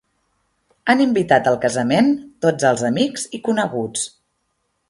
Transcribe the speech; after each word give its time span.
Han 0.93 1.03
invitat 1.03 1.51
al 1.51 1.59
casament 1.67 2.09
tots 2.47 2.69
els 2.73 2.87
amics 2.93 3.29
i 3.41 3.45
coneguts. 3.49 4.09